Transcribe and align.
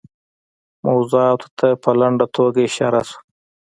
موضوعاتو 0.87 1.47
ته 1.59 1.67
په 1.83 1.89
لنډه 1.99 2.25
توګه 2.35 2.59
اشاره 2.67 3.01
شوه. 3.09 3.19